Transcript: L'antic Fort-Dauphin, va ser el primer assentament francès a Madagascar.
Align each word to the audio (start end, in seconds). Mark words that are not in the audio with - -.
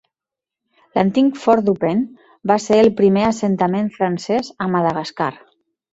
L'antic 0.99 1.35
Fort-Dauphin, 1.41 2.01
va 2.53 2.57
ser 2.63 2.79
el 2.85 2.91
primer 3.03 3.27
assentament 3.27 3.93
francès 3.99 4.51
a 4.67 4.71
Madagascar. 4.77 5.33